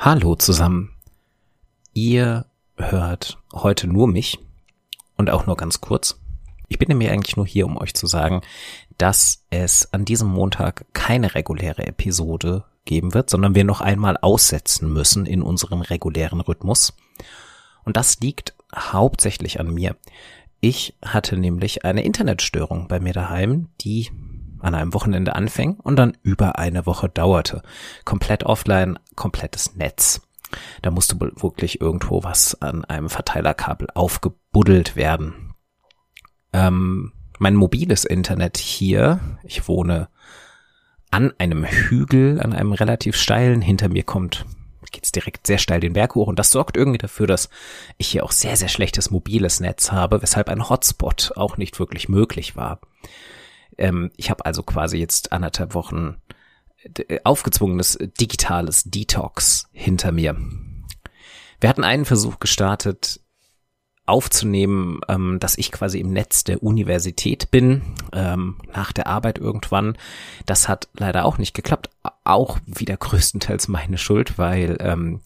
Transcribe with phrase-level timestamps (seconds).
[0.00, 0.92] Hallo zusammen.
[1.92, 4.38] Ihr hört heute nur mich
[5.16, 6.20] und auch nur ganz kurz.
[6.68, 8.42] Ich bin nämlich eigentlich nur hier, um euch zu sagen,
[8.96, 14.92] dass es an diesem Montag keine reguläre Episode geben wird, sondern wir noch einmal aussetzen
[14.92, 16.96] müssen in unserem regulären Rhythmus.
[17.82, 19.96] Und das liegt hauptsächlich an mir.
[20.60, 24.12] Ich hatte nämlich eine Internetstörung bei mir daheim, die
[24.60, 27.62] an einem Wochenende anfing und dann über eine Woche dauerte.
[28.04, 30.22] Komplett offline, komplettes Netz.
[30.82, 35.54] Da musste wirklich irgendwo was an einem Verteilerkabel aufgebuddelt werden.
[36.52, 40.08] Ähm, mein mobiles Internet hier, ich wohne
[41.10, 44.46] an einem Hügel, an einem relativ steilen, hinter mir kommt
[44.90, 47.48] geht's direkt sehr steil den Berg hoch und das sorgt irgendwie dafür, dass
[47.96, 52.08] ich hier auch sehr, sehr schlechtes mobiles Netz habe, weshalb ein Hotspot auch nicht wirklich
[52.08, 52.80] möglich war.
[53.78, 56.16] Ähm, ich habe also quasi jetzt anderthalb Wochen
[56.82, 60.36] äh, aufgezwungenes digitales Detox hinter mir.
[61.60, 63.20] Wir hatten einen Versuch gestartet,
[64.08, 69.98] aufzunehmen, ähm, dass ich quasi im Netz der Universität bin, ähm, nach der Arbeit irgendwann.
[70.46, 71.90] Das hat leider auch nicht geklappt.
[72.24, 75.20] Auch wieder größtenteils meine Schuld, weil ähm,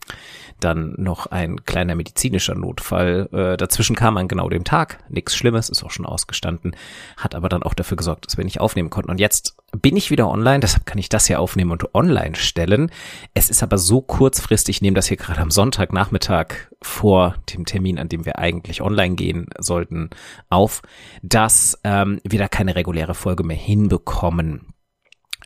[0.60, 4.98] dann noch ein kleiner medizinischer Notfall äh, dazwischen kam an genau dem Tag.
[5.08, 6.76] Nichts Schlimmes, ist auch schon ausgestanden,
[7.16, 9.10] hat aber dann auch dafür gesorgt, dass wir nicht aufnehmen konnten.
[9.10, 12.90] Und jetzt bin ich wieder online, deshalb kann ich das hier aufnehmen und online stellen.
[13.34, 17.98] Es ist aber so kurzfristig, ich nehme das hier gerade am Sonntagnachmittag vor dem Termin,
[17.98, 20.10] an dem wir eigentlich online gehen sollten,
[20.48, 20.82] auf,
[21.22, 24.72] dass ähm, wir da keine reguläre Folge mehr hinbekommen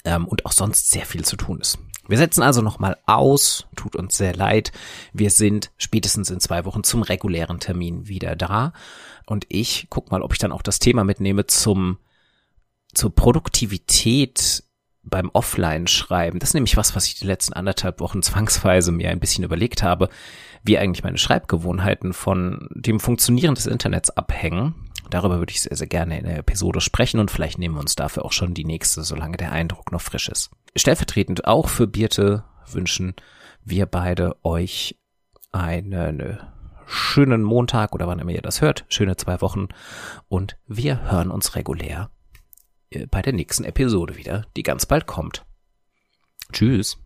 [0.04, 1.78] ähm, und auch sonst sehr viel zu tun ist.
[2.08, 4.72] Wir setzen also nochmal aus, tut uns sehr leid.
[5.12, 8.72] Wir sind spätestens in zwei Wochen zum regulären Termin wieder da.
[9.26, 11.98] Und ich guck mal, ob ich dann auch das Thema mitnehme zum,
[12.94, 14.62] zur Produktivität
[15.02, 16.38] beim Offline-Schreiben.
[16.38, 19.82] Das ist nämlich was, was ich die letzten anderthalb Wochen zwangsweise mir ein bisschen überlegt
[19.82, 20.08] habe,
[20.62, 24.74] wie eigentlich meine Schreibgewohnheiten von dem Funktionieren des Internets abhängen.
[25.10, 27.94] Darüber würde ich sehr, sehr gerne in der Episode sprechen und vielleicht nehmen wir uns
[27.94, 30.50] dafür auch schon die nächste, solange der Eindruck noch frisch ist.
[30.76, 33.14] Stellvertretend auch für Birte wünschen
[33.64, 34.98] wir beide euch
[35.50, 36.38] einen
[36.86, 39.68] schönen Montag oder wann immer ihr das hört, schöne zwei Wochen
[40.28, 42.10] und wir hören uns regulär
[42.90, 45.44] äh, bei der nächsten Episode wieder, die ganz bald kommt.
[46.52, 46.94] Tschüss.